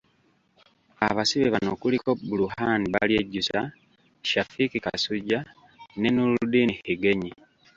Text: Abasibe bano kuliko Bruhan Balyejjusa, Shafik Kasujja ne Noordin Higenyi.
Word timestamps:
Abasibe 1.07 1.47
bano 1.55 1.71
kuliko 1.81 2.09
Bruhan 2.27 2.81
Balyejjusa, 2.93 3.59
Shafik 4.29 4.71
Kasujja 4.85 5.39
ne 5.99 6.09
Noordin 6.15 6.69
Higenyi. 6.85 7.31